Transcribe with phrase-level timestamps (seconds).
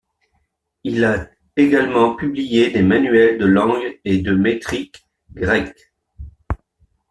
[0.83, 5.93] Il a également publié des manuels de langue et de métrique grecques.